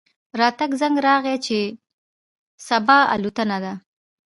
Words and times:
راته 0.39 0.65
زنګ 0.81 0.95
راغی 1.07 1.35
چې 1.45 1.59
صبا 2.67 2.97
الوتنه 3.13 3.57
ده. 3.63 3.73